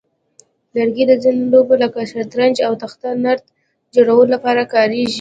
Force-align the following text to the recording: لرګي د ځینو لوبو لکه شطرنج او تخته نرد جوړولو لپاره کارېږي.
لرګي 0.75 1.03
د 1.07 1.13
ځینو 1.23 1.43
لوبو 1.51 1.75
لکه 1.83 1.99
شطرنج 2.11 2.55
او 2.67 2.73
تخته 2.81 3.09
نرد 3.23 3.45
جوړولو 3.95 4.31
لپاره 4.35 4.63
کارېږي. 4.73 5.09